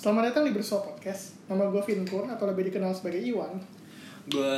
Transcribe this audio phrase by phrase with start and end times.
[0.00, 1.36] Selamat datang di Bersua Podcast.
[1.44, 3.60] Nama gue Vinkur atau lebih dikenal sebagai Iwan.
[4.32, 4.56] Gue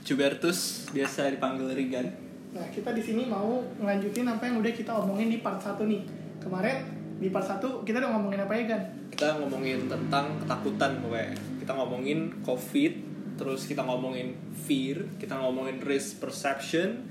[0.00, 2.08] Cubertus, biasa dipanggil Rigan.
[2.56, 6.08] Nah, kita di sini mau ngelanjutin apa yang udah kita omongin di part 1 nih.
[6.40, 6.88] Kemarin
[7.20, 8.82] di part 1 kita udah ngomongin apa ya, Gan?
[9.12, 11.36] Kita ngomongin tentang ketakutan pokoknya.
[11.36, 12.92] Kita ngomongin COVID,
[13.36, 17.04] terus kita ngomongin fear, kita ngomongin risk perception,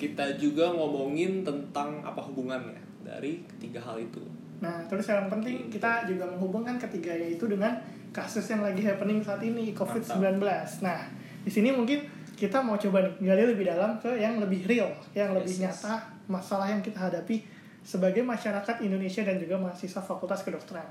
[0.00, 4.24] kita juga ngomongin tentang apa hubungannya dari ketiga hal itu.
[4.58, 7.78] Nah, terus yang penting kita juga menghubungkan ketiganya itu dengan
[8.10, 10.42] kasus yang lagi happening saat ini, COVID-19.
[10.82, 11.00] Nah,
[11.46, 12.02] di sini mungkin
[12.34, 16.06] kita mau coba nih gali lebih dalam ke yang lebih real, yang lebih Yes, nyata
[16.30, 17.42] masalah yang kita hadapi
[17.82, 20.86] sebagai masyarakat Indonesia dan juga mahasiswa Fakultas Kedokteran.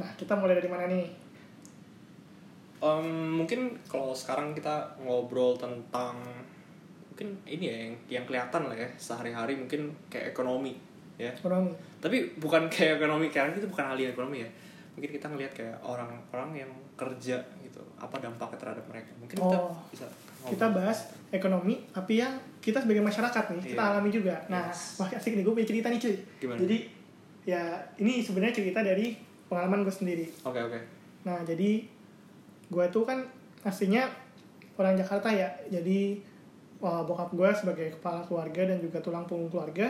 [0.00, 1.08] Nah, kita mulai dari mana nih?
[2.82, 6.18] Em, mungkin kalau sekarang kita ngobrol tentang
[7.12, 10.74] mungkin ini ya yang yang kelihatan lah ya sehari-hari mungkin kayak ekonomi
[11.22, 11.70] ya Ekonomi.
[11.98, 14.48] tapi bukan kayak ekonomi karena itu bukan ahli ekonomi ya
[14.92, 19.72] mungkin kita ngelihat kayak orang-orang yang kerja gitu apa dampaknya terhadap mereka mungkin kita Oh.
[19.88, 20.04] bisa
[20.42, 20.76] kita ngomong.
[20.76, 20.98] bahas
[21.30, 23.90] ekonomi tapi yang kita sebagai masyarakat nih kita Iya.
[23.92, 24.98] alami juga nah Yes.
[24.98, 26.58] wah asik nih gue punya cerita nih cuy Gimana?
[26.60, 26.76] jadi
[27.42, 27.62] ya
[27.96, 29.14] ini sebenarnya cerita dari
[29.46, 30.78] pengalaman gue sendiri oke oke
[31.22, 31.86] nah jadi
[32.68, 33.22] gue tuh kan
[33.62, 34.10] aslinya
[34.74, 36.18] orang Jakarta ya jadi
[36.78, 39.88] wah, bokap gue sebagai kepala keluarga dan juga tulang punggung keluarga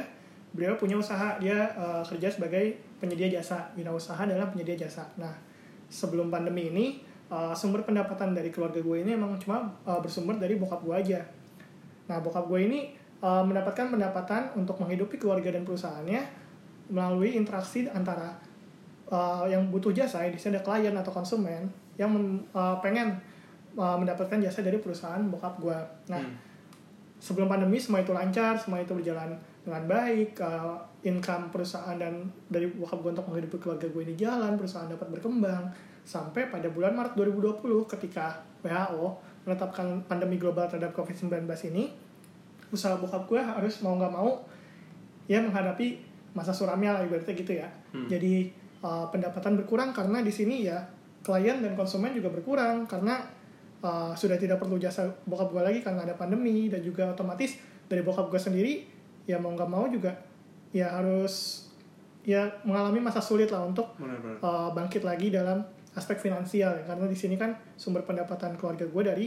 [0.53, 5.33] beliau punya usaha dia eh, kerja sebagai penyedia jasa wirausaha dalam penyedia jasa nah
[5.89, 6.87] sebelum pandemi ini
[7.33, 11.21] eh, sumber pendapatan dari keluarga gue ini emang cuma eh, bersumber dari bokap gue aja
[12.07, 12.81] nah bokap gue ini
[13.21, 16.43] eh, mendapatkan pendapatan untuk menghidupi keluarga dan perusahaannya
[16.93, 18.37] melalui interaksi antara
[19.13, 21.69] uh, yang butuh jasa, di sini ada klien atau konsumen
[22.01, 23.17] yang mem- uh, pengen
[23.77, 25.79] uh, mendapatkan jasa dari perusahaan bokap gue.
[26.13, 26.37] Nah, Hmm.
[27.17, 29.33] sebelum pandemi semua itu lancar, semua itu berjalan
[29.63, 30.75] dengan baik, uh,
[31.07, 35.71] income perusahaan dan dari bokap gue untuk menghidupi keluarga gue ini jalan, perusahaan dapat berkembang
[36.03, 37.63] sampai pada bulan Maret 2020
[37.95, 39.07] ketika WHO
[39.47, 41.95] menetapkan pandemi global terhadap COVID-19 ini,
[42.75, 44.43] usaha bokap gue harus mau nggak mau
[45.31, 46.03] ya menghadapi
[46.35, 47.69] masa suramnya lah ibaratnya gitu ya.
[47.95, 48.11] Hmm.
[48.11, 48.51] Jadi
[48.83, 50.83] uh, pendapatan berkurang karena di sini ya
[51.23, 53.23] klien dan konsumen juga berkurang karena
[53.79, 58.03] uh, sudah tidak perlu jasa bokap gue lagi karena ada pandemi dan juga otomatis dari
[58.03, 58.75] bokap gue sendiri
[59.25, 60.11] ya mau nggak mau juga
[60.71, 61.67] ya harus
[62.23, 63.99] ya mengalami masa sulit lah untuk
[64.41, 65.59] uh, bangkit lagi dalam
[65.93, 66.85] aspek finansial ya.
[66.87, 69.27] karena di sini kan sumber pendapatan keluarga gue dari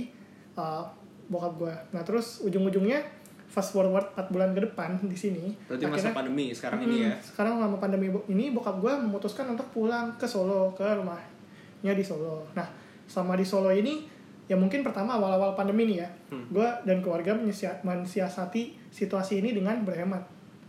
[0.56, 0.82] uh,
[1.26, 1.74] bokap gue.
[1.92, 3.04] Nah terus ujung-ujungnya
[3.46, 5.54] fast forward 4 bulan ke depan di sini.
[5.66, 9.46] berarti masa akhirnya- pandemi sekarang ini Mm, ya Sekarang selama pandemi ini bokap gue memutuskan
[9.48, 12.48] untuk pulang ke Solo ke rumahnya di Solo.
[12.54, 12.66] Nah
[13.06, 14.08] selama di Solo ini
[14.46, 16.46] ya mungkin pertama awal-awal pandemi nih ya, Hmm.
[16.54, 20.22] gue dan keluarga mensia- mensiasati situasi ini dengan berhemat.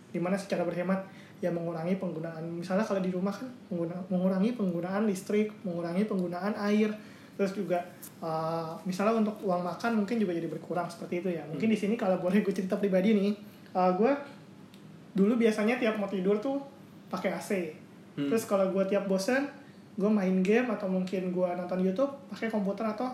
[0.09, 1.05] Di mana secara berhemat
[1.37, 6.89] ya mengurangi penggunaan misalnya kalau di rumah kan mengguna- mengurangi penggunaan listrik, mengurangi penggunaan air,
[7.37, 7.77] terus juga
[8.25, 11.45] uh, misalnya untuk uang makan mungkin juga jadi berkurang seperti itu ya.
[11.45, 13.37] Mungkin di sini kalau boleh gue cerita pribadi nih,
[13.77, 14.09] uh, gue
[15.13, 16.57] dulu biasanya tiap mau tidur tuh
[17.13, 17.51] pakai AC.
[18.17, 18.33] Hmm.
[18.33, 19.45] Terus kalau gue tiap bosan,
[19.97, 23.13] gue main game atau mungkin gue nonton YouTube pakai komputer atau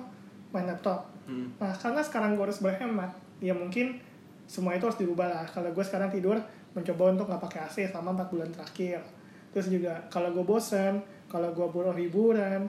[0.52, 1.08] main laptop.
[1.26, 1.48] Hmm.
[1.56, 3.98] Nah karena sekarang gue harus berhemat, ya mungkin
[4.46, 5.44] semua itu harus dirubah lah.
[5.48, 6.36] Kalau gue sekarang tidur
[6.72, 9.00] mencoba untuk nggak pakai AC selama 4 bulan terakhir.
[9.52, 12.68] Terus juga kalau gue bosan, kalau gue butuh hiburan,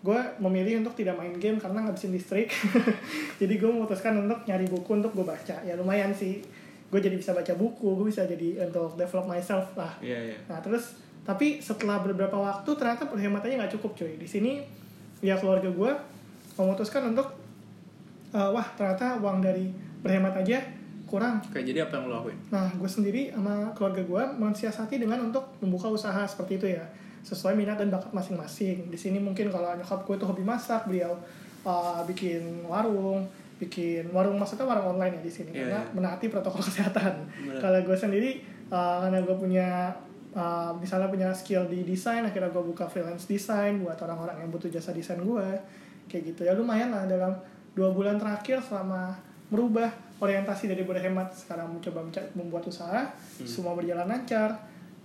[0.00, 2.48] gue memilih untuk tidak main game karena ngabisin listrik.
[3.40, 5.56] jadi gue memutuskan untuk nyari buku untuk gue baca.
[5.64, 6.40] Ya lumayan sih.
[6.86, 9.90] Gue jadi bisa baca buku, gue bisa jadi untuk develop myself lah.
[9.98, 10.94] iya iya Nah terus
[11.26, 14.14] tapi setelah beberapa waktu ternyata perhematannya nggak cukup cuy.
[14.14, 14.62] Di sini
[15.18, 15.90] ya keluarga gue
[16.56, 17.28] memutuskan untuk
[18.32, 20.60] eh, wah ternyata uang dari berhemat aja
[21.06, 21.38] kurang.
[21.38, 25.54] oke jadi apa yang lo lakuin Nah gue sendiri sama keluarga gue mensiasati dengan untuk
[25.62, 26.82] membuka usaha seperti itu ya
[27.26, 28.86] sesuai minat dan bakat masing-masing.
[28.86, 31.14] Di sini mungkin kalau nyokap gue tuh hobi masak, beliau
[31.66, 35.92] eh, bikin warung, bikin warung maksudnya warung online ya di sini Iya, karena iya.
[35.96, 37.14] menaati protokol kesehatan.
[37.58, 38.30] Kalau gue sendiri
[38.68, 39.68] uh, karena gue punya
[40.36, 44.68] uh, misalnya punya skill di desain, akhirnya gue buka freelance desain buat orang-orang yang butuh
[44.68, 45.48] jasa desain gue,
[46.06, 47.32] kayak gitu ya lumayan lah dalam
[47.76, 49.12] dua bulan terakhir selama
[49.52, 52.00] merubah orientasi dari berhemat sekarang mencoba
[52.32, 53.04] membuat usaha,
[53.44, 54.56] semua berjalan lancar.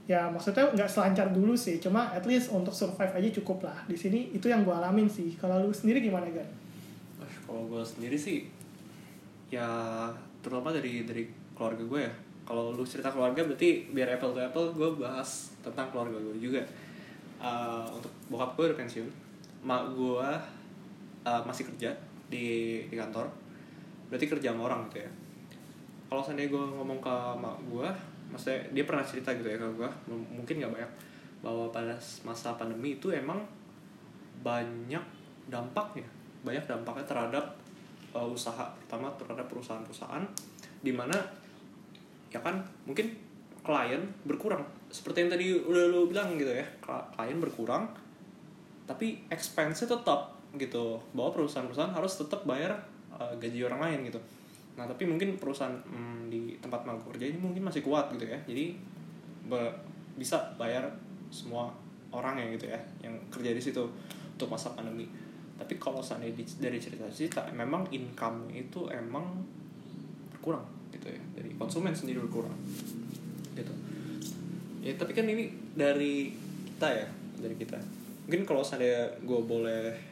[0.10, 3.78] Ya maksudnya nggak selancar dulu sih, cuma at least untuk survive aja cukup lah.
[3.86, 5.36] Di sini itu yang gue alamin sih.
[5.36, 6.26] Kalau lu sendiri gimana?
[6.32, 8.48] Wah, kalau gue sendiri sih
[9.52, 9.68] ya
[10.40, 12.14] terutama dari dari keluarga gue ya
[12.48, 16.64] kalau lu cerita keluarga berarti biar apple to apple gue bahas tentang keluarga gue juga
[17.42, 19.10] Eh, untuk bokap gue udah pensiun
[19.66, 20.30] mak gue
[21.26, 21.92] eh, masih kerja
[22.32, 23.28] di di kantor
[24.12, 25.12] berarti kerja sama orang gitu ya.
[26.12, 27.88] Kalau seandainya gue ngomong ke mak gue
[28.32, 30.92] maksudnya dia pernah cerita gitu ya ke gue mungkin nggak banyak
[31.44, 33.40] bahwa pada masa pandemi itu emang
[34.44, 35.04] banyak
[35.48, 36.08] dampaknya
[36.42, 37.46] banyak dampaknya terhadap
[38.12, 40.24] uh, usaha pertama terhadap perusahaan-perusahaan
[40.82, 41.16] di mana
[42.32, 43.12] ya kan mungkin
[43.62, 44.64] klien berkurang.
[44.90, 47.88] Seperti yang tadi udah lo bilang gitu ya klien berkurang
[48.90, 52.76] tapi expense tetap gitu bahwa perusahaan-perusahaan harus tetap bayar
[53.16, 54.20] uh, gaji orang lain gitu.
[54.76, 58.40] Nah tapi mungkin perusahaan hmm, di tempat magang kerja ini mungkin masih kuat gitu ya.
[58.44, 58.76] Jadi
[59.48, 59.62] be
[60.20, 60.92] bisa bayar
[61.32, 61.72] semua
[62.12, 63.84] orang ya gitu ya yang kerja di situ
[64.36, 65.08] untuk masa pandemi.
[65.56, 69.40] Tapi kalau seandainya dari cerita-cerita memang income itu emang
[70.36, 71.22] berkurang gitu ya.
[71.32, 72.52] Dari konsumen sendiri berkurang
[73.56, 73.72] gitu.
[74.84, 75.48] Ya tapi kan ini
[75.80, 76.36] dari
[76.76, 77.08] kita ya
[77.40, 77.80] dari kita.
[78.28, 80.11] Mungkin kalau seandainya gue boleh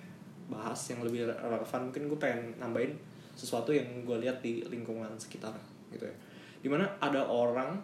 [0.50, 2.98] bahas yang lebih relevan mungkin gue pengen nambahin
[3.38, 5.54] sesuatu yang gue lihat di lingkungan sekitar
[5.94, 6.16] gitu ya.
[6.60, 7.80] Di mana ada orang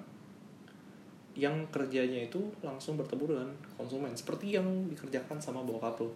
[1.35, 6.07] yang kerjanya itu langsung bertemu dengan konsumen seperti yang dikerjakan sama bokap lo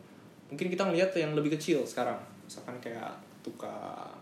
[0.48, 2.18] mungkin kita ngeliat yang lebih kecil sekarang
[2.48, 3.14] misalkan kayak
[3.44, 4.16] tukang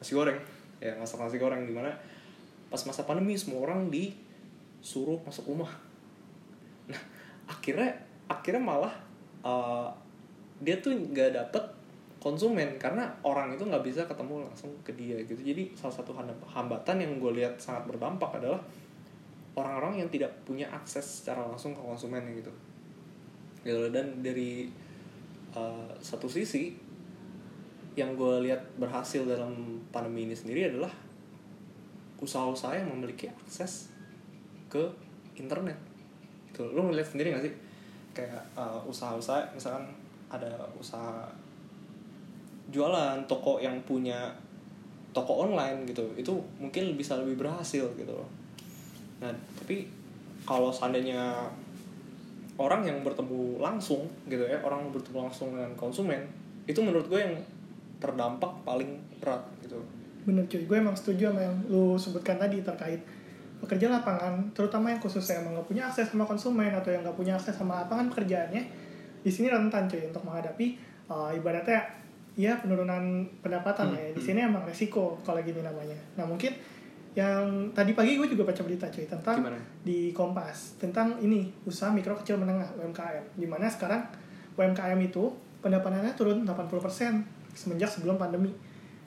[0.00, 0.40] nasi goreng
[0.80, 1.92] ya masak nasi goreng di mana
[2.72, 5.68] pas masa pandemi semua orang disuruh masuk rumah.
[6.88, 7.02] Nah
[7.50, 7.92] akhirnya
[8.30, 8.94] akhirnya malah
[9.44, 9.90] uh,
[10.60, 11.64] dia tuh nggak dapet
[12.20, 15.40] konsumen karena orang itu nggak bisa ketemu langsung ke dia gitu.
[15.40, 16.12] Jadi salah satu
[16.52, 18.60] hambatan yang gue lihat sangat berdampak adalah
[19.56, 22.52] orang-orang yang tidak punya akses secara langsung ke konsumen gitu.
[23.64, 24.68] Gitu dan dari
[25.56, 26.76] uh, satu sisi
[27.96, 30.92] yang gue lihat berhasil dalam pandemi ini sendiri adalah
[32.20, 33.88] usaha-usaha yang memiliki akses
[34.68, 34.84] ke
[35.40, 35.76] internet.
[36.52, 36.68] Gitu.
[36.70, 37.54] Lo ngeliat sendiri gak sih?
[38.12, 39.88] Kayak uh, usaha-usaha misalkan
[40.30, 41.26] ada usaha
[42.70, 44.30] jualan toko yang punya
[45.10, 46.06] toko online gitu.
[46.14, 48.28] Itu mungkin bisa lebih berhasil gitu loh.
[49.18, 49.90] Nah tapi
[50.46, 51.50] kalau seandainya
[52.60, 56.20] orang yang bertemu langsung gitu ya orang bertemu langsung dengan konsumen
[56.68, 57.34] itu menurut gue yang
[58.00, 59.80] terdampak paling berat gitu.
[60.28, 63.00] Bener cuy gue emang setuju sama yang lu sebutkan tadi terkait
[63.60, 67.36] pekerja lapangan terutama yang khususnya emang gak punya akses sama konsumen atau yang gak punya
[67.36, 68.64] akses sama lapangan pekerjaannya
[69.20, 70.66] di sini rentan cuy untuk menghadapi
[71.08, 71.84] uh, ibaratnya
[72.38, 74.06] ya penurunan pendapatan hmm, ya.
[74.14, 74.26] Di hmm.
[74.26, 76.52] sini emang resiko kalau gini namanya nah mungkin
[77.10, 79.58] yang tadi pagi gue juga baca berita cuy tentang Gimana?
[79.82, 84.06] di Kompas tentang ini usaha mikro kecil menengah UMKM di mana sekarang
[84.54, 85.26] UMKM itu
[85.60, 88.54] pendapatannya turun 80% semenjak sebelum pandemi.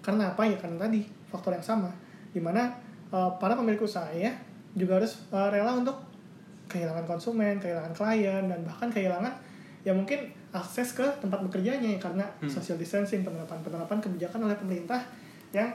[0.03, 0.43] Karena apa?
[0.45, 1.89] Ya karena tadi faktor yang sama.
[2.35, 2.75] Di mana
[3.09, 4.33] uh, para pemilik usaha ya
[4.73, 5.95] juga harus uh, rela untuk
[6.67, 9.29] kehilangan konsumen kehilangan klien dan bahkan kehilangan
[9.83, 12.47] ya mungkin akses ke tempat bekerjanya karena hmm.
[12.47, 15.03] social distancing penerapan penerapan kebijakan oleh pemerintah
[15.51, 15.69] yang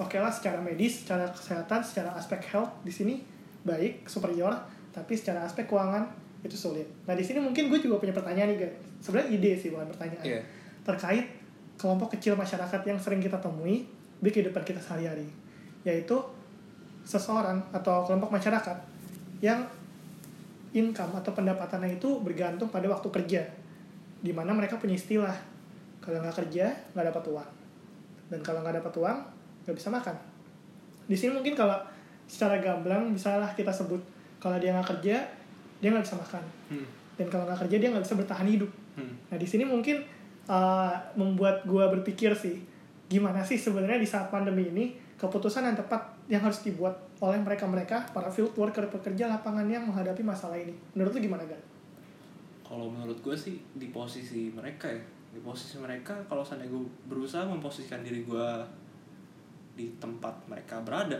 [0.00, 3.14] oke okay lah secara medis, secara kesehatan, secara aspek health di sini
[3.62, 4.56] baik, superior,
[4.90, 6.08] tapi secara aspek keuangan
[6.42, 6.88] itu sulit.
[7.06, 8.74] Nah di sini mungkin gue juga punya pertanyaan nih guys.
[8.98, 10.26] Sebenarnya ide sih bukan pertanyaan.
[10.26, 10.42] Yeah.
[10.82, 11.26] Terkait
[11.78, 13.86] kelompok kecil masyarakat yang sering kita temui
[14.22, 15.26] di kehidupan kita sehari-hari,
[15.82, 16.14] yaitu
[17.02, 18.78] seseorang atau kelompok masyarakat
[19.42, 19.58] yang
[20.72, 23.42] income atau pendapatannya itu bergantung pada waktu kerja,
[24.24, 25.36] di mana mereka punya istilah
[26.00, 27.50] kalau nggak kerja nggak dapat uang,
[28.32, 29.18] dan kalau nggak dapat uang
[29.68, 30.16] nggak bisa makan.
[31.06, 31.76] Di sini mungkin kalau
[32.24, 34.00] secara gamblang misalnya kita sebut
[34.40, 35.16] kalau dia nggak kerja
[35.82, 36.44] dia nggak bisa makan.
[36.72, 36.88] Hmm.
[37.12, 38.70] dan kalau nggak kerja dia nggak bisa bertahan hidup.
[38.92, 39.12] Hmm.
[39.32, 40.04] nah di sini mungkin
[40.48, 42.60] uh, membuat gue berpikir sih
[43.08, 48.10] gimana sih sebenarnya di saat pandemi ini keputusan yang tepat yang harus dibuat oleh mereka-mereka
[48.14, 50.74] para field worker pekerja lapangan yang menghadapi masalah ini.
[50.94, 51.60] Menurut lu gimana kan?
[52.62, 55.02] Kalau menurut gue sih di posisi mereka ya.
[55.32, 58.48] Di posisi mereka kalau seandainya gue berusaha memposisikan diri gue
[59.72, 61.16] di tempat mereka berada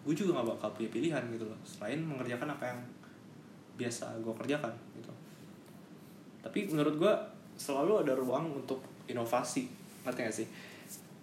[0.00, 1.58] gue juga nggak bakal punya pilihan gitu loh.
[1.64, 2.80] Selain mengerjakan apa yang
[3.76, 5.12] biasa gue kerjakan gitu.
[6.40, 7.12] Tapi menurut gue
[7.60, 9.68] selalu ada ruang untuk inovasi.
[10.08, 10.46] Ngerti gak sih?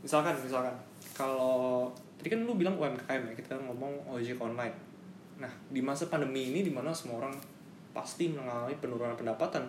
[0.05, 0.73] Misalkan misalkan.
[1.17, 4.73] Kalau tadi kan lu bilang UMKM ya kita ngomong ojek online.
[5.37, 7.33] Nah di masa pandemi ini di mana semua orang
[7.93, 9.65] pasti mengalami penurunan pendapatan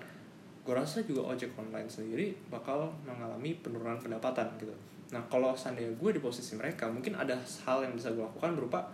[0.69, 4.77] gue rasa juga ojek online sendiri bakal mengalami penurunan pendapatan gitu.
[5.09, 7.33] Nah kalau seandainya gue di posisi mereka mungkin ada
[7.65, 8.85] hal yang bisa gue lakukan berupa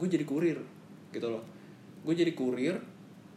[0.00, 0.56] gue jadi kurir
[1.12, 1.44] gitu loh.
[2.08, 2.80] Gue jadi kurir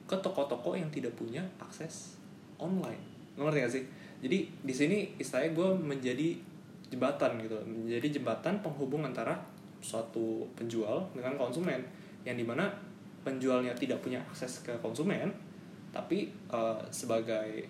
[0.07, 2.15] ke toko-toko yang tidak punya akses
[2.55, 3.03] online.
[3.35, 3.83] Ngerti gak sih?
[4.23, 6.39] Jadi di sini istilahnya gue menjadi
[6.91, 7.57] jembatan gitu.
[7.65, 9.35] Menjadi jembatan penghubung antara
[9.79, 11.79] suatu penjual dengan konsumen
[12.25, 12.67] yang di mana
[13.21, 15.29] penjualnya tidak punya akses ke konsumen
[15.91, 17.67] tapi uh, sebagai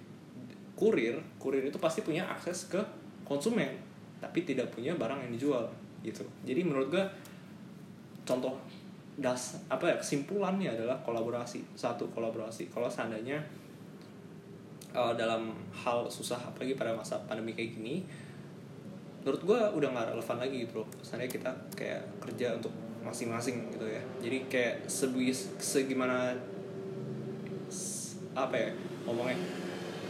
[0.77, 2.81] kurir kurir itu pasti punya akses ke
[3.25, 3.73] konsumen
[4.17, 5.65] tapi tidak punya barang yang dijual
[6.01, 6.25] gitu.
[6.45, 7.05] Jadi menurut gue
[8.25, 8.57] contoh
[9.17, 12.69] das apa ya kesimpulannya adalah kolaborasi satu kolaborasi.
[12.69, 13.41] Kalau seandainya
[14.93, 18.05] uh, dalam hal susah apalagi pada masa pandemi kayak gini
[19.27, 20.87] menurut gue udah nggak relevan lagi gitu loh.
[21.03, 22.71] Sebenarnya kita kayak kerja untuk
[23.03, 23.99] masing-masing gitu ya.
[24.23, 26.31] Jadi kayak sebis segimana
[28.31, 28.71] apa ya
[29.03, 29.35] ngomongnya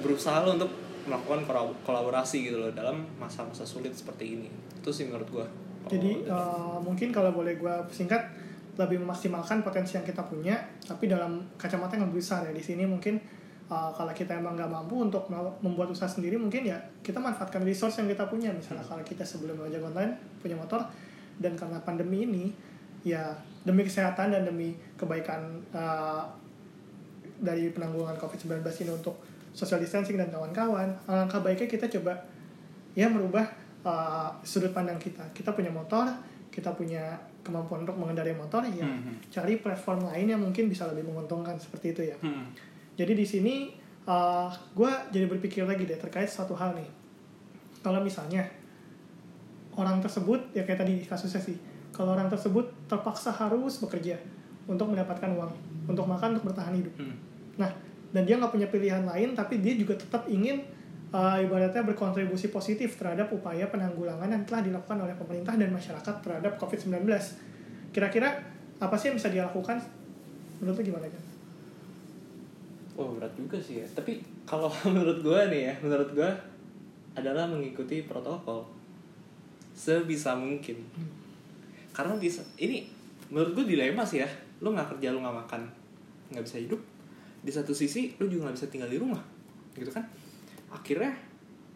[0.06, 0.70] berusaha lo untuk
[1.10, 4.54] melakukan kolab- kolaborasi gitu loh dalam masa-masa sulit seperti ini.
[4.78, 5.46] Itu sih menurut gue
[5.90, 8.22] Jadi eh, mungkin kalau boleh gue singkat
[8.78, 10.54] lebih memaksimalkan potensi yang kita punya,
[10.86, 12.54] tapi dalam kacamata yang lebih besar ya.
[12.54, 13.18] Di sini mungkin
[13.68, 15.28] eh, kalau kita emang nggak mampu untuk
[15.64, 19.60] membuat usaha sendiri mungkin ya kita manfaatkan resource yang kita punya misalnya kalau kita sebelum
[19.60, 20.84] belajar online punya motor
[21.38, 22.46] dan karena pandemi ini
[23.06, 26.24] ya demi kesehatan dan demi kebaikan eh,
[27.38, 29.16] dari penanggulangan COVID-19 ini untuk
[29.54, 32.18] social distancing dan kawan-kawan alangkah baiknya kita coba
[32.98, 33.46] ya merubah
[33.86, 35.22] uh, sudut pandang kita.
[35.32, 36.10] Kita punya motor,
[36.50, 39.16] kita punya kemampuan untuk mengendarai motor, ya Hmm.
[39.32, 42.18] cari platform lain yang mungkin bisa lebih menguntungkan seperti itu ya.
[42.20, 42.50] Hmm.
[42.98, 43.56] Jadi di sini
[44.10, 46.90] uh, gue jadi berpikir lagi deh terkait satu hal nih.
[47.86, 48.44] Kalau misalnya
[49.78, 51.56] orang tersebut ya kayak tadi di kasusnya sih,
[51.94, 54.18] kalau orang tersebut terpaksa harus bekerja
[54.66, 55.54] untuk mendapatkan uang,
[55.86, 56.92] untuk makan, untuk bertahan hidup.
[56.98, 57.16] Hmm.
[57.62, 57.72] Nah,
[58.12, 60.66] dan dia nggak punya pilihan lain, tapi dia juga tetap ingin
[61.14, 66.58] uh, ibaratnya berkontribusi positif terhadap upaya penanggulangan yang telah dilakukan oleh pemerintah dan masyarakat terhadap
[66.58, 67.06] COVID-19.
[67.94, 68.42] Kira-kira
[68.82, 69.80] apa sih yang bisa dia lakukan?
[70.60, 71.27] Menurut lu gimana kan?
[72.98, 73.86] Oh berat juga sih ya.
[73.94, 74.18] Tapi
[74.50, 76.30] kalau menurut gue nih ya, menurut gue
[77.14, 78.66] adalah mengikuti protokol
[79.78, 80.82] sebisa mungkin.
[81.94, 82.90] Karena di ini
[83.30, 84.30] menurut gue dilema sih ya.
[84.66, 85.62] Lu nggak kerja, lu nggak makan,
[86.34, 86.82] nggak bisa hidup.
[87.46, 89.22] Di satu sisi lu juga nggak bisa tinggal di rumah,
[89.78, 90.02] gitu kan?
[90.74, 91.14] Akhirnya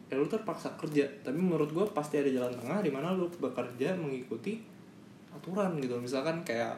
[0.10, 1.06] ya lu terpaksa kerja.
[1.22, 4.58] Tapi menurut gue pasti ada jalan tengah di mana lu bekerja mengikuti
[5.30, 6.02] aturan gitu.
[6.02, 6.74] Misalkan kayak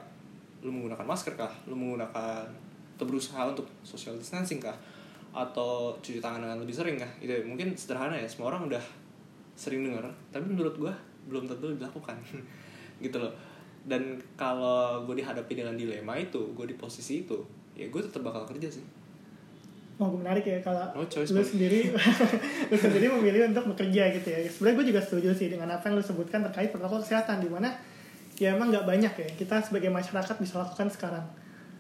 [0.60, 2.73] lu menggunakan masker kah, lu menggunakan
[3.03, 4.75] atau berusaha untuk social distancing kah?
[5.36, 7.12] Atau cuci tangan dengan lebih sering kah?
[7.19, 8.83] Itu mungkin sederhana ya semua orang udah
[9.53, 10.95] sering dengar tapi menurut gua
[11.27, 12.15] belum tentu dilakukan.
[13.03, 13.36] Gitu loh.
[13.83, 17.36] Dan kalau gue dihadapi dengan dilema itu gue di posisi itu
[17.75, 18.86] ya gue tetap bakal kerja sih.
[20.01, 21.93] Oh, menarik ya kalau No choice, lu sendiri
[22.72, 24.39] lu sendiri memilih untuk bekerja gitu ya.
[24.48, 27.75] Sebenarnya gue juga setuju sih dengan apa yang lu sebutkan terkait protokol kesehatan di mana
[28.39, 31.25] ya emang nggak banyak ya kita sebagai masyarakat bisa lakukan sekarang.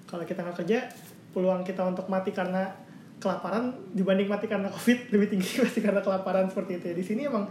[0.05, 0.85] Kalau kita nggak kerja,
[1.33, 2.69] peluang kita untuk mati karena
[3.17, 6.95] kelaparan dibanding mati karena covid lebih tinggi mati karena kelaparan seperti itu ya.
[6.95, 7.43] Di sini emang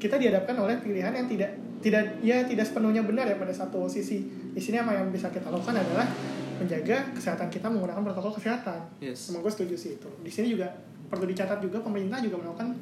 [0.00, 1.50] kita dihadapkan oleh pilihan yang tidak
[1.84, 4.24] tidak ya tidak sepenuhnya benar ya pada satu sisi.
[4.54, 6.08] Di sini apa yang bisa kita lakukan adalah
[6.56, 8.80] menjaga kesehatan kita menggunakan protokol kesehatan.
[9.02, 10.08] yes Emang gue setuju sih itu.
[10.22, 10.70] Di sini juga
[11.10, 12.72] perlu dicatat juga pemerintah juga melakukan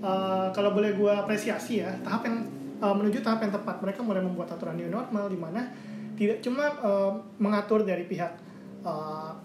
[0.00, 2.46] uh, kalau boleh gue apresiasi ya tahap yang
[2.80, 3.82] uh, menuju tahap yang tepat.
[3.82, 5.66] Mereka mulai membuat aturan new normal di mana
[6.16, 8.32] tidak cuma uh, mengatur dari pihak
[8.86, 9.36] uh,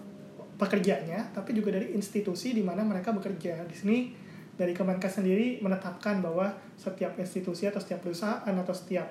[0.62, 3.66] pekerjanya, tapi juga dari institusi di mana mereka bekerja.
[3.66, 4.14] Di sini
[4.54, 6.46] dari Kemenkes sendiri menetapkan bahwa
[6.78, 9.10] setiap institusi atau setiap perusahaan atau setiap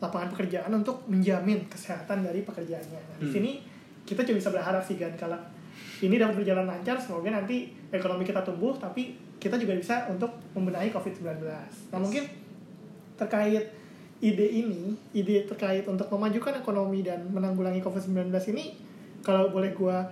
[0.00, 3.00] lapangan pekerjaan untuk menjamin kesehatan dari pekerjaannya.
[3.02, 3.34] Nah, di Hmm.
[3.34, 3.50] sini
[4.08, 5.36] kita cuma bisa berharap sih kan kalau
[6.00, 10.88] ini dapat berjalan lancar, semoga nanti ekonomi kita tumbuh, tapi kita juga bisa untuk membenahi
[10.94, 11.42] COVID-19.
[11.92, 12.24] Nah mungkin
[13.18, 13.66] terkait
[14.18, 18.78] ide ini, ide terkait untuk memajukan ekonomi dan menanggulangi COVID-19 ini,
[19.22, 20.06] kalau boleh gua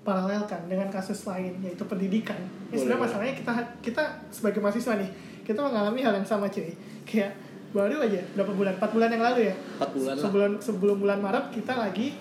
[0.00, 2.36] paralelkan dengan kasus lain yaitu pendidikan.
[2.36, 5.10] Ini Boleh, sebenarnya masalahnya kita kita sebagai mahasiswa nih,
[5.42, 6.72] kita mengalami hal yang sama cuy.
[7.04, 7.36] Kayak
[7.70, 9.54] baru aja berapa bulan, 4 bulan yang lalu ya.
[9.78, 12.16] 4 bulan lah sebelum sebelum bulan Maret kita lagi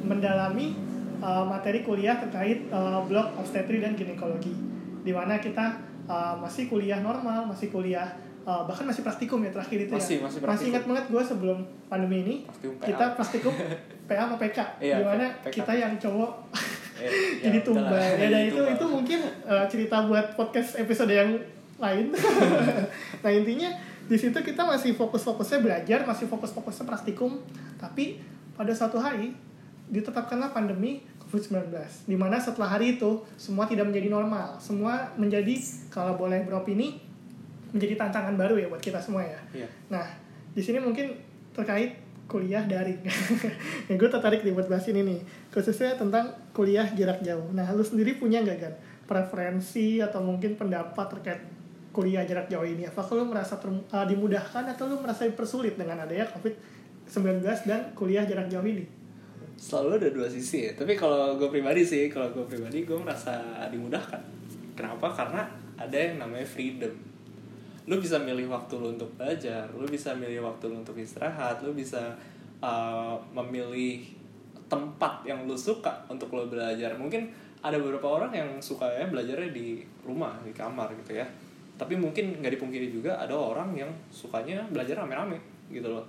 [0.00, 0.72] mendalami
[1.18, 4.54] uh, materi kuliah terkait uh, blok obstetri dan ginekologi
[5.00, 5.74] di mana kita
[6.06, 8.06] uh, masih kuliah normal masih kuliah
[8.44, 10.68] uh, bahkan masih praktikum ya terakhir itu Masih- ya masih praktikum.
[10.70, 11.58] ingat banget gue sebelum
[11.88, 12.86] pandemi ini Praktikum PA.
[12.86, 13.54] kita praktikum
[14.06, 15.52] PA sama PK Iya, di mana PK.
[15.52, 16.30] kita yang cowok
[17.44, 17.86] jadi ya tumbal.
[17.88, 18.74] Udahlah, ya dan jadi itu tumbal.
[18.74, 21.30] itu mungkin uh, cerita buat podcast episode yang
[21.78, 22.10] lain.
[23.22, 23.70] Nah intinya
[24.08, 27.38] di situ kita masih fokus-fokusnya belajar masih fokus-fokusnya praktikum.
[27.78, 28.18] Tapi
[28.54, 29.34] pada suatu hari
[29.88, 31.68] ditetapkanlah pandemi COVID-19
[32.08, 34.56] di mana setelah hari itu semua tidak menjadi normal.
[34.58, 35.54] Semua menjadi
[35.92, 36.98] kalau boleh beropini
[37.68, 39.40] menjadi tantangan baru ya buat kita semua ya.
[39.52, 39.68] Iya.
[39.92, 40.06] Nah,
[40.56, 41.12] di sini mungkin
[41.52, 43.00] terkait kuliah daring.
[43.88, 47.48] ya, gue tertarik nih buat bahas ini nih, khususnya tentang kuliah jarak jauh.
[47.56, 48.74] Nah, lu sendiri punya nggak kan
[49.08, 51.40] preferensi atau mungkin pendapat terkait
[51.90, 52.84] kuliah jarak jauh ini?
[52.84, 58.28] Apakah lu merasa ter- uh, dimudahkan atau lu merasa dipersulit dengan adanya COVID-19 dan kuliah
[58.28, 58.98] jarak jauh ini?
[59.58, 63.66] selalu ada dua sisi ya tapi kalau gue pribadi sih kalau gue pribadi gue merasa
[63.66, 64.22] dimudahkan
[64.78, 66.94] kenapa karena ada yang namanya freedom
[67.88, 71.72] lu bisa milih waktu lu untuk belajar lu bisa milih waktu lu untuk istirahat lu
[71.72, 72.12] bisa
[72.60, 74.18] uh, memilih
[74.68, 76.94] tempat yang lu suka untuk lu belajar.
[76.94, 77.32] Mungkin
[77.64, 81.26] ada beberapa orang yang suka ya belajarnya di rumah di kamar gitu ya.
[81.74, 85.40] Tapi mungkin nggak dipungkiri juga ada orang yang sukanya belajar rame-rame
[85.72, 86.04] gitu loh.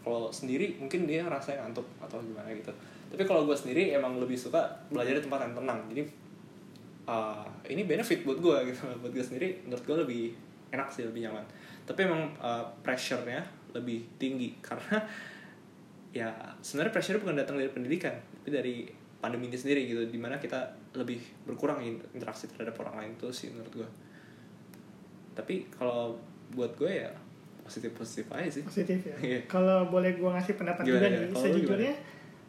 [0.00, 2.72] Kalau sendiri mungkin dia rasanya ngantuk atau gimana gitu.
[3.08, 5.80] Tapi kalau gue sendiri emang lebih suka belajar di tempat yang tenang.
[5.90, 6.02] Jadi
[7.08, 8.80] uh, ini benefit buat gue gitu.
[9.02, 10.24] Buat gue sendiri menurut gue lebih
[10.72, 11.44] enak sih lebih nyaman
[11.88, 13.40] tapi emang uh, pressure-nya
[13.72, 15.00] lebih tinggi karena
[16.12, 16.32] ya
[16.64, 18.76] sebenarnya pressure bukan datang dari pendidikan tapi dari
[19.18, 20.62] pandemi ini sendiri gitu di mana kita
[20.94, 23.88] lebih berkurang in- interaksi terhadap orang lain tuh sih menurut gue
[25.34, 26.14] tapi kalau
[26.54, 27.10] buat gue ya
[27.68, 29.16] positif positif aja sih positif ya.
[29.28, 29.40] Iya.
[29.44, 31.28] Kalau boleh gue ngasih pendapat Gimana, juga gimana?
[31.28, 31.94] nih, sejujurnya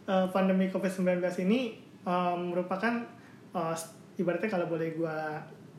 [0.08, 1.76] uh, pandemi COVID-19 ini
[2.08, 3.04] um, merupakan
[3.52, 3.76] uh,
[4.16, 5.18] ibaratnya kalau boleh gue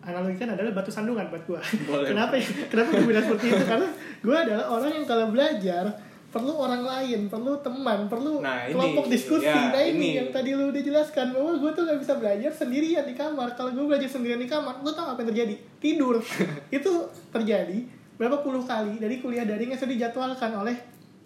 [0.01, 1.61] analogikan adalah batu sandungan buat gue.
[2.11, 2.47] Kenapa ya?
[2.69, 3.65] Kenapa gue bilang seperti itu?
[3.65, 3.89] Karena
[4.21, 5.85] gue adalah orang yang kalau belajar
[6.31, 8.79] perlu orang lain, perlu teman, perlu Nah, ini.
[8.79, 9.51] kelompok diskusi.
[9.51, 10.09] Ya, nah ini, ini.
[10.23, 13.59] yang tadi lu udah jelaskan bahwa gue tuh gak bisa belajar sendirian di kamar.
[13.59, 15.55] Kalau gue belajar sendirian di kamar, lu tau apa yang terjadi?
[15.83, 16.23] Tidur.
[16.79, 16.93] itu
[17.35, 17.79] terjadi
[18.15, 20.77] berapa puluh kali dari kuliah daring yang sudah dijadwalkan oleh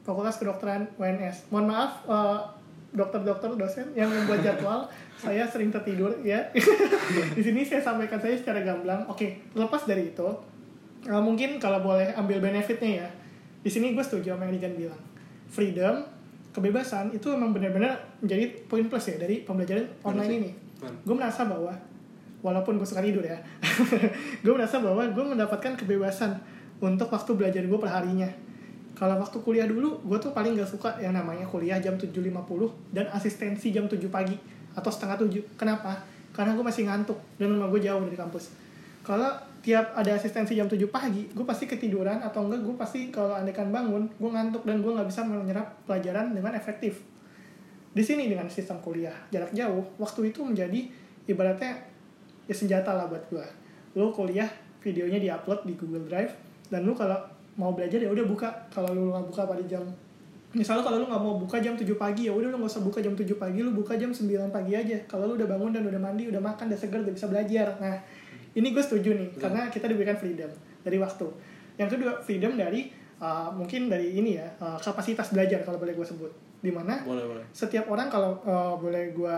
[0.04, 1.52] Fakultas Kedokteran UNS.
[1.52, 2.38] Mohon maaf eh,
[2.94, 4.86] dokter-dokter dosen yang membuat jadwal
[5.24, 6.46] saya sering tertidur ya.
[7.36, 9.04] di sini saya sampaikan saya secara gamblang.
[9.10, 10.28] Oke, lepas dari itu
[11.04, 13.08] eh, mungkin kalau boleh ambil benefitnya ya.
[13.60, 15.02] Di sini gue setuju sama yang Rigan bilang.
[15.50, 16.06] Freedom,
[16.54, 20.50] kebebasan itu memang benar-benar menjadi poin plus ya dari pembelajaran online ini.
[21.02, 21.74] Gue merasa bahwa
[22.44, 23.40] walaupun gue suka tidur ya,
[24.44, 26.36] gue merasa bahwa gue mendapatkan kebebasan
[26.78, 28.30] untuk waktu belajar gue perharinya.
[28.94, 32.14] Kalau waktu kuliah dulu, gue tuh paling gak suka yang namanya kuliah jam 7.50
[32.94, 34.38] dan asistensi jam 7 pagi
[34.74, 35.58] atau setengah 7.
[35.58, 35.98] Kenapa?
[36.30, 38.54] Karena gue masih ngantuk dan rumah gue jauh dari kampus.
[39.02, 39.34] Kalau
[39.66, 43.74] tiap ada asistensi jam 7 pagi, gue pasti ketiduran atau enggak gue pasti kalau andekan
[43.74, 47.02] bangun, gue ngantuk dan gue nggak bisa menyerap pelajaran dengan efektif.
[47.94, 50.86] Di sini dengan sistem kuliah jarak jauh, waktu itu menjadi
[51.26, 51.82] ibaratnya
[52.46, 53.46] ya senjata lah buat gue.
[53.98, 54.50] Lo kuliah
[54.82, 56.34] videonya diupload di Google Drive
[56.68, 58.48] dan lu kalau mau belajar ya udah buka.
[58.70, 59.84] Kalau lu nggak buka pada jam
[60.54, 63.02] Misalnya kalau lu nggak mau buka jam 7 pagi ya udah lu nggak usah buka
[63.02, 64.96] jam 7 pagi, lu buka jam 9 pagi aja.
[65.10, 67.74] Kalau lu udah bangun dan udah mandi, udah makan, udah seger, udah bisa belajar.
[67.82, 67.98] Nah,
[68.54, 70.46] ini gue setuju nih karena kita diberikan freedom
[70.86, 71.26] dari waktu.
[71.74, 72.86] Yang kedua, freedom dari
[73.18, 76.30] uh, mungkin dari ini ya, uh, kapasitas belajar kalau boleh gue sebut.
[76.62, 79.36] Di mana boleh boleh setiap orang kalau uh, boleh gue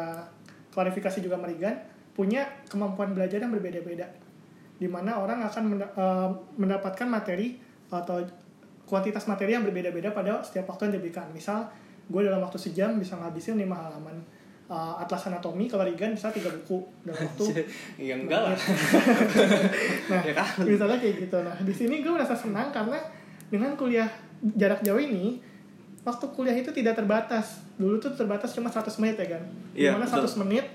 [0.77, 1.75] klarifikasi juga Merigan
[2.13, 4.07] punya kemampuan belajar yang berbeda-beda
[4.77, 5.65] di mana orang akan
[5.97, 7.57] uh, mendapatkan materi
[7.91, 8.23] atau
[8.87, 11.27] kuantitas materi yang berbeda-beda pada setiap waktu yang diberikan.
[11.35, 11.67] Misal
[12.07, 14.17] gue dalam waktu sejam bisa ngabisin 5 halaman.
[14.67, 17.71] Uh, atlas anatomi kalau Rigan bisa tiga buku dalam waktu
[18.03, 18.59] ya enggak lah.
[20.11, 20.67] Nah Ya kan?
[20.67, 21.39] misalnya kayak gitu.
[21.39, 22.99] Nah di sini gue merasa senang karena
[23.47, 24.11] dengan kuliah
[24.43, 25.39] jarak jauh ini
[26.03, 27.63] waktu kuliah itu tidak terbatas.
[27.79, 29.43] Dulu tuh terbatas cuma 100 menit ya kan?
[29.71, 30.35] Iya, di mana betul.
[30.35, 30.67] 100 menit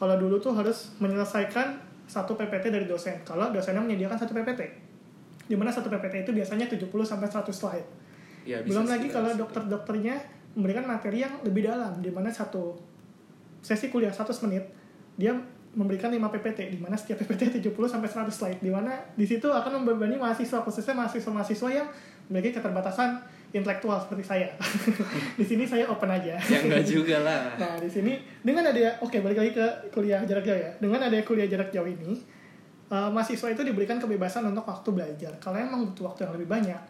[0.00, 1.76] kalau dulu tuh harus menyelesaikan
[2.08, 3.20] satu PPT dari dosen.
[3.28, 4.93] Kalau dosennya menyediakan satu PPT
[5.44, 7.88] di mana satu PPT itu biasanya 70 sampai 100 slide
[8.48, 10.16] ya, bisa belum lagi kalau dokter-dokternya
[10.54, 12.78] memberikan materi yang lebih dalam di mana satu
[13.64, 14.64] sesi kuliah 100 menit
[15.16, 15.34] dia
[15.74, 19.50] memberikan 5 PPT di mana setiap PPT 70 sampai 100 slide di mana di situ
[19.50, 21.88] akan membebani mahasiswa khususnya mahasiswa-mahasiswa yang
[22.30, 23.20] memiliki keterbatasan
[23.54, 24.48] intelektual seperti saya.
[25.38, 26.34] di sini saya open aja.
[26.38, 30.42] ya enggak juga lah Nah, di sini dengan ada oke balik lagi ke kuliah jarak
[30.42, 30.70] jauh ya.
[30.82, 32.18] Dengan ada kuliah jarak jauh ini,
[32.90, 35.32] eh, mahasiswa itu diberikan kebebasan untuk waktu belajar.
[35.40, 36.80] Kalau emang butuh waktu yang lebih banyak,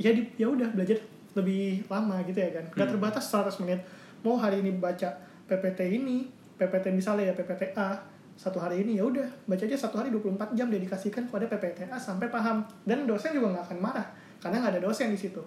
[0.00, 0.98] ya di, ya udah belajar
[1.32, 2.64] lebih lama gitu ya kan.
[2.72, 2.92] Gak Hmm.
[2.96, 3.80] terbatas 100 menit.
[4.22, 5.12] Mau hari ini baca
[5.48, 7.96] PPT ini, PPT misalnya ya PPT A,
[8.32, 12.00] satu hari ini ya udah baca aja satu hari 24 jam dedikasikan kepada PPT A
[12.00, 14.08] sampai paham dan dosen juga nggak akan marah
[14.40, 15.38] karena nggak ada dosen di situ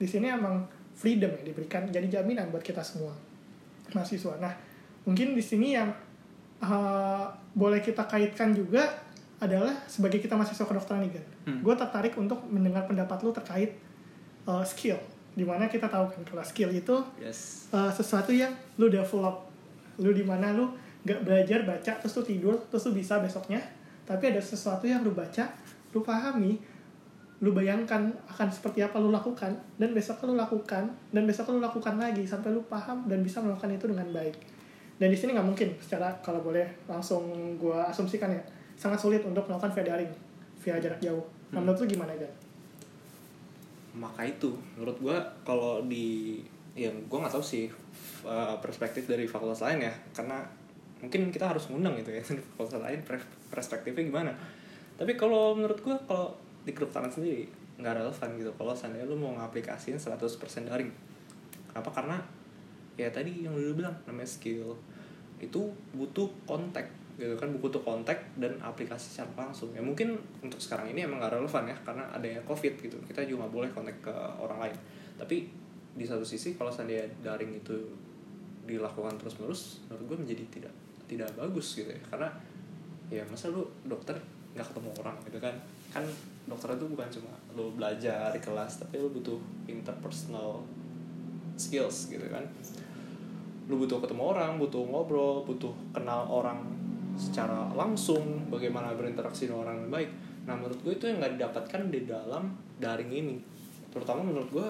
[0.00, 0.64] di sini emang
[0.96, 3.12] freedom ya diberikan jadi jaminan buat kita semua
[3.92, 4.40] mahasiswa.
[4.40, 4.54] Nah,
[5.04, 5.90] mungkin di sini yang
[6.64, 8.86] uh, boleh kita kaitkan juga
[9.40, 11.26] adalah sebagai kita mahasiswa kedokteran nih, Gan.
[11.48, 11.60] Hmm.
[11.64, 13.80] Gue tertarik untuk mendengar pendapat lu terkait
[14.44, 15.00] uh, skill.
[15.32, 19.48] Di mana kita tahu kan kalau skill itu yes uh, sesuatu yang lu develop.
[19.96, 20.68] Lu di mana lu
[21.00, 23.64] gak belajar baca terus lu tidur terus lu bisa besoknya.
[24.04, 25.48] Tapi ada sesuatu yang lu baca,
[25.96, 26.60] lu pahami,
[27.40, 31.96] lu bayangkan akan seperti apa lu lakukan dan besok lu lakukan dan besok lu lakukan
[31.96, 34.36] lagi sampai lu paham dan bisa melakukan itu dengan baik
[35.00, 38.42] dan di sini nggak mungkin secara kalau boleh langsung gua asumsikan ya
[38.80, 40.12] sangat sulit untuk melakukan via daring
[40.64, 41.24] via jarak jauh.
[41.52, 42.32] Nah, menurut lu gimana kan
[43.96, 46.38] maka itu menurut gua kalau di
[46.78, 47.66] yang gua nggak tahu sih
[48.22, 49.94] uh, perspektif dari fakultas lain ya.
[50.14, 50.38] Karena
[51.02, 53.00] mungkin kita harus ngundang gitu ya dari fakultas lain
[53.50, 54.32] perspektifnya gimana.
[54.94, 56.30] Tapi kalau menurut gua kalau
[56.62, 58.50] di kedokteran sendiri nggak relevan gitu.
[58.54, 60.92] Kalau seandainya lu mau ngaplikasiin 100% daring.
[61.72, 61.90] Kenapa?
[61.90, 62.16] Karena
[62.94, 64.78] ya tadi yang lu bilang namanya skill.
[65.40, 69.68] Itu butuh kontak gitu kan buku to contact dan aplikasi secara langsung.
[69.76, 72.96] Ya mungkin untuk sekarang ini emang gak relevan ya karena adanya covid gitu.
[73.04, 74.76] Kita juga nggak boleh kontak ke orang lain.
[75.20, 75.44] Tapi
[75.92, 77.76] di satu sisi kalau seandainya daring itu
[78.64, 82.00] dilakukan terus menerus menurut gue menjadi tidak tidak bagus gitu ya.
[82.08, 82.32] Karena
[83.12, 84.16] ya masa lu dokter
[84.56, 85.54] nggak ketemu orang gitu kan?
[85.92, 86.04] Kan
[86.48, 89.36] dokter itu bukan cuma lu belajar di kelas tapi lu butuh
[89.68, 90.64] interpersonal
[91.60, 92.48] skills gitu kan?
[93.68, 96.79] Lu butuh ketemu orang butuh ngobrol butuh kenal orang
[97.18, 100.10] secara langsung bagaimana berinteraksi dengan orang yang baik.
[100.46, 103.36] Nah menurut gue itu yang nggak didapatkan di dalam daring ini.
[103.90, 104.66] Terutama menurut gue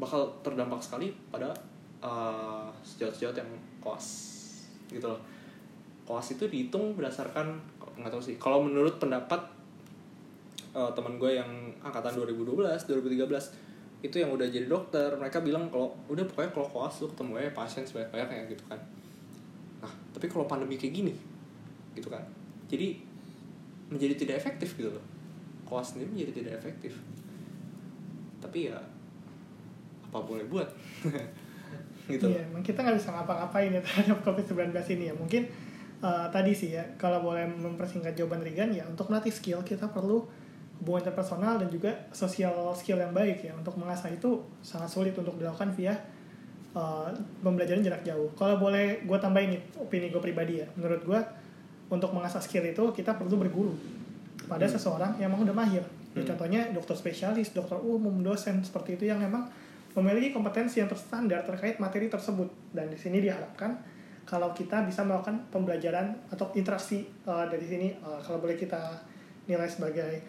[0.00, 1.54] bakal terdampak sekali pada
[2.02, 4.06] uh, sejauh-sejauh yang koas
[4.90, 5.20] gitu loh.
[6.04, 7.56] Koas itu dihitung berdasarkan
[7.96, 8.36] nggak tahu sih.
[8.36, 9.40] Kalau menurut pendapat
[10.74, 11.48] uh, teman gue yang
[11.80, 17.00] angkatan 2012 2013 itu yang udah jadi dokter mereka bilang kalau udah pokoknya kalau koas
[17.00, 18.80] lu ketemu ya pasien sebanyak banyaknya gitu kan.
[19.80, 21.33] Nah tapi kalau pandemi kayak gini
[21.94, 22.22] gitu kan
[22.68, 22.98] jadi
[23.88, 25.04] menjadi tidak efektif gitu loh
[25.64, 26.92] koas sendiri menjadi tidak efektif
[28.44, 28.78] tapi ya
[30.04, 30.68] apa boleh buat
[32.12, 35.14] gitu Iya, emang kita nggak bisa ngapa-ngapain ya terhadap COVID-19 ini ya.
[35.16, 35.42] Mungkin
[36.04, 40.20] uh, tadi sih ya, kalau boleh mempersingkat jawaban Regan ya, untuk melatih skill kita perlu
[40.84, 43.52] hubungan interpersonal dan juga sosial skill yang baik ya.
[43.56, 45.96] Untuk mengasah itu sangat sulit untuk dilakukan via
[46.76, 47.08] uh,
[47.40, 48.28] pembelajaran jarak jauh.
[48.36, 50.66] Kalau boleh gue tambahin nih, opini gue pribadi ya.
[50.76, 51.20] Menurut gue,
[51.92, 53.74] untuk mengasah skill itu kita perlu berguru
[54.44, 54.74] pada Hmm.
[54.76, 55.84] seseorang yang memang udah mahir.
[56.14, 56.28] Ya, Hmm.
[56.34, 59.48] Contohnya dokter spesialis, dokter umum, dosen seperti itu yang memang
[59.94, 62.50] memiliki kompetensi yang terstandar terkait materi tersebut.
[62.74, 63.78] Dan di sini diharapkan
[64.26, 68.80] kalau kita bisa melakukan pembelajaran atau interaksi uh, dari sini, uh, kalau boleh kita
[69.46, 70.24] nilai sebagai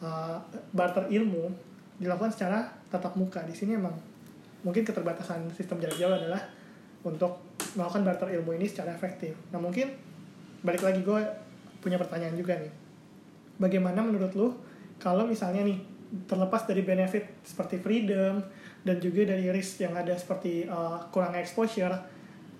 [0.00, 0.40] uh,
[0.72, 1.52] barter ilmu
[2.00, 3.44] dilakukan secara tatap muka.
[3.44, 3.94] Di sini emang
[4.64, 6.40] mungkin keterbatasan sistem jarak jauh adalah
[7.04, 7.40] untuk
[7.76, 9.36] melakukan barter ilmu ini secara efektif.
[9.52, 9.92] Nah mungkin
[10.60, 11.20] balik lagi gue
[11.80, 12.72] punya pertanyaan juga nih.
[13.60, 14.48] Bagaimana menurut lu
[15.00, 15.80] kalau misalnya nih
[16.28, 18.42] terlepas dari benefit seperti freedom
[18.84, 21.92] dan juga dari risk yang ada seperti uh, kurang exposure,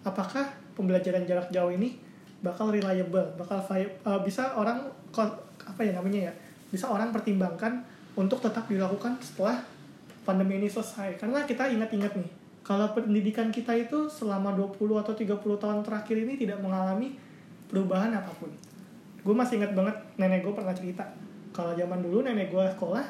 [0.04, 1.96] apakah pembelajaran jarak jauh ini
[2.40, 4.88] bakal reliable, bakal uh, bisa orang
[5.60, 6.32] apa ya namanya ya,
[6.72, 7.84] bisa orang pertimbangkan
[8.16, 9.60] untuk tetap dilakukan setelah
[10.24, 11.20] pandemi ini selesai.
[11.20, 12.30] Karena kita ingat-ingat nih,
[12.64, 17.16] kalau pendidikan kita itu selama 20 atau 30 tahun terakhir ini tidak mengalami
[17.70, 18.50] perubahan apa pun.
[19.22, 21.06] Gue masih ingat banget nenek gue pernah cerita,
[21.54, 23.04] kalau zaman dulu nenek gue sekolah,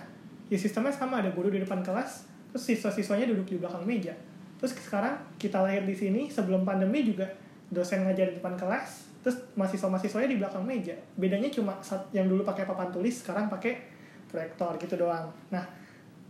[0.52, 4.12] ya sistemnya sama, ada guru di depan kelas, terus siswa-siswanya duduk di belakang meja.
[4.60, 7.24] Terus sekarang kita lahir di sini sebelum pandemi juga
[7.72, 10.92] dosen ngajar di depan kelas, terus mahasiswa-mahasiswanya di belakang meja.
[11.16, 11.80] Bedanya cuma
[12.12, 13.80] yang dulu pakai papan tulis, sekarang pakai
[14.28, 15.32] proyektor gitu doang.
[15.48, 15.64] Nah,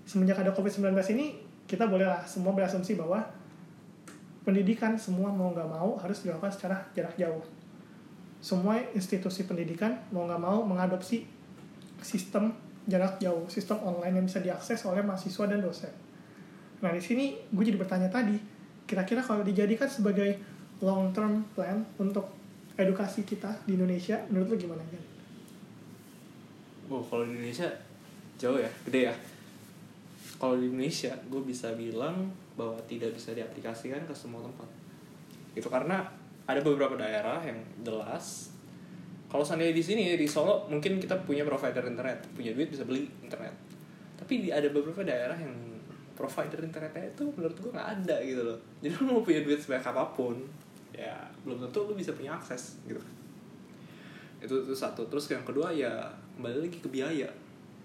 [0.07, 3.23] semenjak ada COVID-19 ini, kita bolehlah semua berasumsi bahwa
[4.43, 7.43] pendidikan semua mau nggak mau harus dilakukan secara jarak jauh.
[8.41, 11.29] Semua institusi pendidikan mau nggak mau mengadopsi
[12.01, 12.57] sistem
[12.89, 15.93] jarak jauh, sistem online yang bisa diakses oleh mahasiswa dan dosen.
[16.81, 18.41] Nah di sini gue jadi bertanya tadi,
[18.89, 20.41] kira-kira kalau dijadikan sebagai
[20.81, 22.33] long term plan untuk
[22.81, 25.05] edukasi kita di Indonesia, menurut lu gimana kan?
[26.89, 27.69] Wow, kalau di Indonesia
[28.41, 29.15] jauh ya, gede ya.
[30.41, 34.67] Kalau di Indonesia, gue bisa bilang bahwa tidak bisa diaplikasikan ke semua tempat.
[35.53, 36.01] Itu karena
[36.57, 38.55] ada beberapa daerah yang jelas.
[39.31, 43.07] Kalau seandainya di sini di Solo mungkin kita punya provider internet, punya duit bisa beli
[43.23, 43.55] internet.
[44.19, 45.55] Tapi di- ada beberapa daerah yang
[46.19, 48.59] provider internetnya itu menurut gue nggak ada gitu loh.
[48.83, 50.37] Jadi lu mau punya duit sebanyak apa pun,
[50.91, 53.01] ya belum tentu lu bisa punya akses gitu
[54.41, 57.29] itu itu satu terus yang kedua ya kembali lagi ke biaya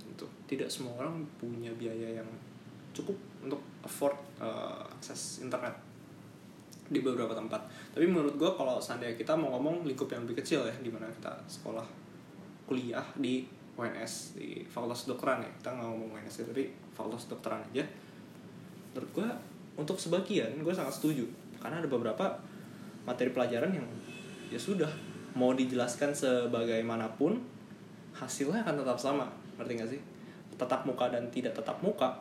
[0.07, 2.29] gitu tidak semua orang punya biaya yang
[2.95, 5.75] cukup untuk afford uh, akses internet
[6.85, 7.61] di beberapa tempat.
[7.93, 11.09] Tapi menurut gue kalau seandainya kita mau ngomong lingkup yang lebih kecil ya di mana
[11.09, 11.85] kita sekolah
[12.69, 13.45] kuliah di
[13.75, 15.51] UNS di Fakultas Kedokteran ya.
[15.61, 17.83] Kita nggak ngomong UNS ya, tapi Fakultas Kedokteran aja.
[18.93, 19.27] Menurut gue
[19.75, 21.25] untuk sebagian gue sangat setuju.
[21.57, 22.37] Karena ada beberapa
[23.03, 23.85] materi pelajaran yang
[24.53, 24.89] ya sudah
[25.33, 27.41] mau dijelaskan sebagaimanapun
[28.13, 29.25] hasilnya akan tetap sama.
[29.57, 30.01] Ngerti gak sih?
[30.55, 32.15] Tetap muka dan tidak tetap muka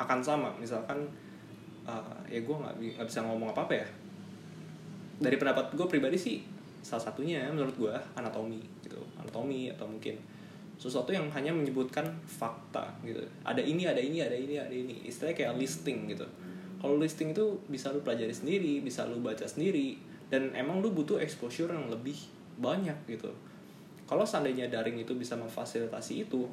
[0.00, 0.50] akan sama.
[0.58, 1.06] Misalkan
[1.88, 2.76] uh, ya gue nggak
[3.08, 3.88] bisa ngomong apa apa ya
[5.18, 6.38] dari pendapat gue pribadi sih
[6.82, 8.98] salah satunya menurut gue anatomi gitu.
[9.18, 10.14] Anatomi atau mungkin
[10.78, 13.18] sesuatu yang hanya menyebutkan fakta gitu.
[13.42, 15.02] Ada ini ada ini ada ini ada ini.
[15.02, 16.24] Istilahnya kayak listing gitu.
[16.78, 19.98] Kalau listing itu bisa lu pelajari sendiri bisa lu baca sendiri
[20.30, 22.14] dan emang lu butuh exposure yang lebih
[22.62, 23.34] banyak gitu.
[24.06, 26.46] Kalau seandainya daring itu bisa memfasilitasi itu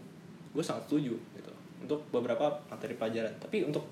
[0.51, 1.53] gue sangat setuju gitu.
[1.85, 3.31] Untuk beberapa materi pelajaran.
[3.37, 3.85] Tapi untuk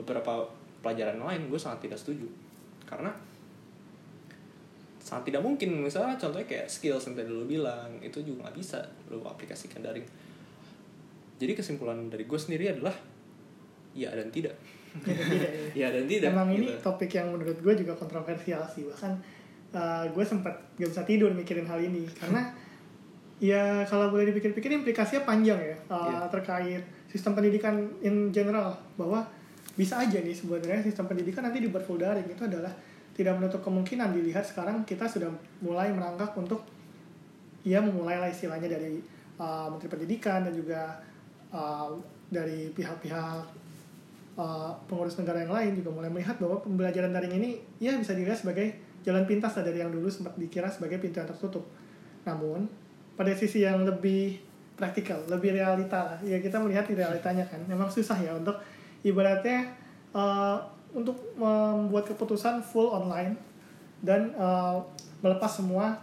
[0.00, 0.48] beberapa
[0.80, 2.24] pelajaran lain gue sangat tidak setuju.
[2.88, 3.12] Karena
[5.06, 8.82] sangat tidak mungkin misalnya contohnya kayak skills yang tadi lu bilang itu juga nggak bisa
[9.06, 10.02] lu aplikasikan daring
[11.38, 12.94] jadi kesimpulan dari gue sendiri adalah
[13.94, 14.54] ya dan tidak
[14.96, 15.50] Ya, tidak,
[15.84, 15.86] ya.
[15.92, 16.56] dan tidak Emang gitu.
[16.56, 19.12] ini topik yang menurut gue juga kontroversial sih bahkan
[19.70, 22.48] uh, gue sempat gak bisa tidur mikirin hal ini karena
[23.36, 26.18] ya kalau boleh dipikir-pikir implikasinya panjang ya uh, Iya.
[26.32, 29.20] terkait sistem pendidikan in general bahwa
[29.76, 32.72] bisa aja nih sebenarnya sistem pendidikan nanti dibuat full daring itu adalah
[33.16, 35.32] tidak menutup kemungkinan dilihat sekarang kita sudah
[35.64, 36.60] mulai merangkak untuk
[37.64, 39.00] ia memulai lah istilahnya dari
[39.40, 41.00] uh, Menteri Pendidikan dan juga
[41.48, 41.96] uh,
[42.28, 43.42] dari pihak-pihak
[44.36, 47.50] uh, pengurus negara yang lain juga mulai melihat bahwa pembelajaran daring ini
[47.80, 51.30] ya bisa dilihat sebagai jalan pintas lah dari yang dulu sempat dikira sebagai pintu yang
[51.30, 51.64] tertutup.
[52.28, 52.68] Namun
[53.16, 54.36] pada sisi yang lebih
[54.76, 58.60] praktikal, lebih realita lah, ya kita melihat di realitanya kan, memang susah ya untuk
[59.00, 59.72] ibaratnya
[60.12, 60.60] uh,
[60.92, 63.34] untuk membuat keputusan full online
[64.04, 64.78] dan uh,
[65.24, 65.96] melepas semua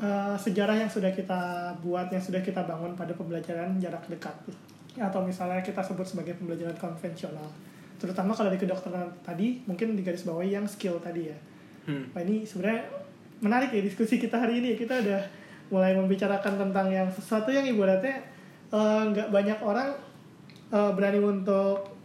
[0.00, 4.34] uh, sejarah yang sudah kita buat, yang sudah kita bangun pada pembelajaran jarak dekat.
[4.98, 7.46] Atau misalnya kita sebut sebagai pembelajaran konvensional.
[8.00, 11.38] Terutama kalau di kedokteran tadi mungkin di garis bawahi yang skill tadi ya.
[11.84, 12.08] Hmm.
[12.16, 12.88] Nah ini sebenarnya
[13.44, 14.72] menarik ya diskusi kita hari ini.
[14.72, 15.20] Kita udah
[15.68, 18.24] mulai membicarakan tentang yang sesuatu yang ibaratnya
[18.72, 19.92] eh, nggak banyak orang
[20.72, 21.99] eh, berani untuk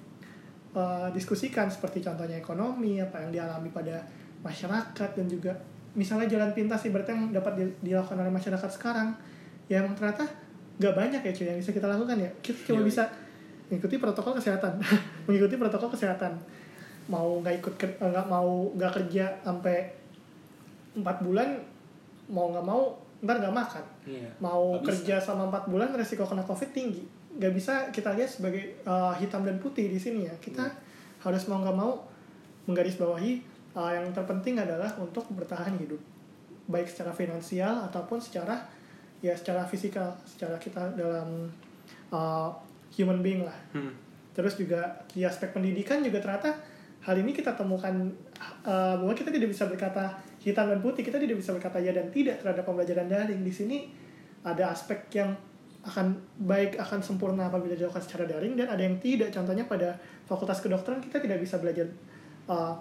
[0.75, 4.03] eh, diskusikan seperti contohnya ekonomi apa yang dialami pada
[4.43, 5.55] masyarakat dan juga
[5.95, 9.15] misalnya jalan pintas ibaratnya yang dapat di- dilakukan oleh masyarakat sekarang
[9.71, 10.27] yang ternyata
[10.75, 12.29] nggak banyak ya cuy yang bisa kita lakukan ya.
[12.43, 12.91] Kita cuma Yoi.
[12.91, 13.03] bisa
[13.71, 14.77] mengikuti protokol kesehatan.
[15.25, 16.35] Mengikuti protokol kesehatan.
[17.07, 19.87] Mau nggak ikut eh, nggak mau nggak kerja sampai
[20.95, 21.59] empat bulan
[22.27, 24.29] mau nggak mau ntar nggak makan Iya.
[24.37, 24.85] mau bisa.
[24.87, 27.01] kerja sama empat bulan resiko kena covid tinggi
[27.35, 30.63] nggak bisa kita lihat sebagai uh, hitam dan putih di sini ya kita
[31.19, 31.99] harus mau nggak mau
[32.63, 33.41] menggarisbawahi
[33.75, 35.99] uh, yang terpenting adalah untuk bertahan hidup
[36.65, 38.57] baik secara finansial ataupun secara
[39.19, 41.49] ya secara fisikal secara kita dalam
[42.09, 42.49] uh,
[42.91, 43.91] human being lah Hmm.
[44.31, 46.51] terus juga di aspek pendidikan juga ternyata
[47.01, 47.93] hal ini kita temukan
[48.65, 50.09] uh, bahwa kita tidak bisa berkata
[50.45, 53.41] hitam dan putih kita tidak bisa berkata ya dan tidak terhadap pembelajaran daring.
[53.41, 53.89] Di sini
[54.45, 55.33] ada aspek yang
[55.85, 59.33] akan baik akan sempurna apabila dilakukan secara daring dan ada yang tidak.
[59.33, 59.97] Contohnya pada
[60.29, 61.89] fakultas kedokteran kita tidak bisa belajar
[62.45, 62.77] uh,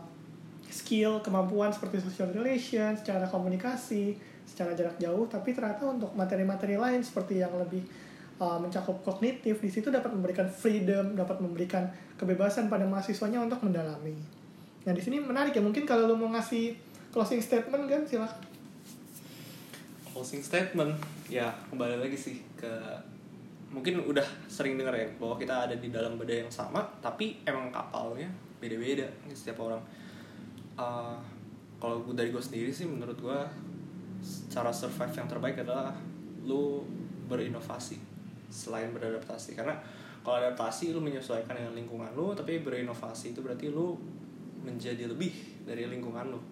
[0.69, 7.01] skill kemampuan seperti social relation secara komunikasi secara jarak jauh tapi ternyata untuk materi-materi lain
[7.01, 7.81] seperti yang lebih
[8.41, 11.89] uh, mencakup kognitif di situ dapat memberikan freedom dapat memberikan
[12.21, 14.15] kebebasan pada mahasiswanya untuk mendalami.
[14.85, 16.84] Nah di sini menarik ya mungkin kalau lo mau ngasih
[17.15, 18.43] closing statement kan silakan.
[20.11, 20.99] Closing statement.
[21.31, 22.75] Ya kembali lagi sih ke
[23.71, 27.71] mungkin udah sering dengar ya bahwa kita ada di dalam badai yang sama tapi emang
[27.71, 28.27] kapalnya
[28.59, 29.79] beda-beda setiap orang.
[30.75, 31.15] Uh,
[31.79, 33.41] kalau gua- dari gue sendiri sih menurut gue
[34.51, 35.95] cara survive yang terbaik adalah
[36.43, 36.83] lu
[37.31, 38.03] berinovasi
[38.51, 39.55] selain beradaptasi.
[39.55, 39.79] Karena
[40.27, 43.95] kalau adaptasi lu menyesuaikan dengan lingkungan lu tapi berinovasi itu berarti lu
[44.67, 46.43] menjadi lebih dari lingkungan lu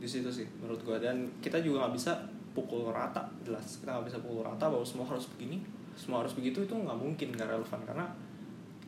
[0.00, 2.12] di situ sih menurut gue dan kita juga nggak bisa
[2.56, 3.78] pukul rata jelas.
[3.84, 5.60] Kita nggak bisa pukul rata bahwa semua harus begini.
[5.94, 7.80] Semua harus begitu itu nggak mungkin nggak relevan.
[7.84, 8.06] Karena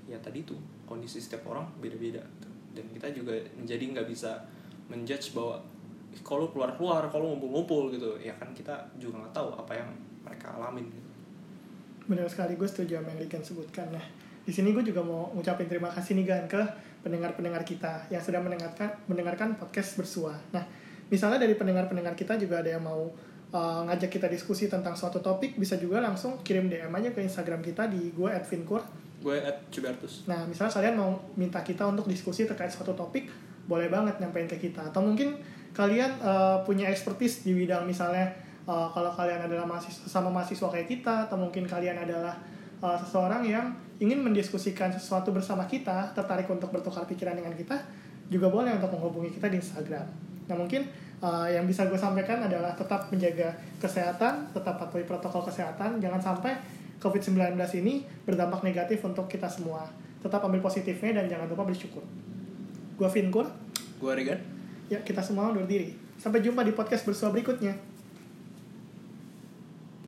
[0.09, 2.49] ya tadi tuh kondisi setiap orang beda-beda gitu.
[2.73, 4.41] dan kita juga menjadi nggak bisa
[4.89, 5.61] menjudge bahwa
[6.11, 8.17] "Ih, kalau keluar keluar kalau ngumpul-ngumpul gitu.
[8.19, 9.89] Ya kan kita juga nggak tahu apa yang
[10.25, 11.11] mereka alamin gitu.
[12.03, 14.03] benar sekali gue setuju sama yang sebutkan nah
[14.43, 16.59] di sini gue juga mau ngucapin terima kasih nih Gan ke
[17.07, 20.35] pendengar-pendengar kita yang sudah mendengarkan mendengarkan podcast bersua.
[20.51, 20.67] Nah
[21.13, 23.13] misalnya dari pendengar-pendengar kita juga ada yang mau
[23.53, 27.61] uh, ngajak kita diskusi tentang suatu topik bisa juga langsung kirim DM aja ke Instagram
[27.61, 28.81] kita di gue @vinkur
[29.23, 33.31] gue at Cubertus Nah, misalnya kalian mau minta kita untuk diskusi terkait suatu topik,
[33.71, 34.91] boleh banget nyampein ke kita.
[34.91, 35.39] Atau mungkin
[35.73, 38.29] kalian uh, punya expertise di bidang misalnya
[38.67, 42.35] uh, kalau kalian adalah mahasiswa sama mahasiswa kayak kita, atau mungkin kalian adalah
[42.83, 43.71] uh, seseorang yang
[44.03, 47.79] ingin mendiskusikan sesuatu bersama kita, tertarik untuk bertukar pikiran dengan kita,
[48.27, 50.07] juga boleh untuk menghubungi kita di Instagram.
[50.53, 50.85] Nah, mungkin
[51.25, 56.53] uh, yang bisa gue sampaikan adalah tetap menjaga kesehatan, tetap patuhi protokol kesehatan, jangan sampai
[57.01, 59.89] COVID-19 ini berdampak negatif untuk kita semua.
[60.21, 62.05] Tetap ambil positifnya dan jangan lupa bersyukur.
[63.01, 63.49] Gue Vinkur,
[63.97, 64.53] gue Regan
[64.93, 65.97] ya kita semua undur diri.
[66.21, 67.73] Sampai jumpa di podcast bersua berikutnya.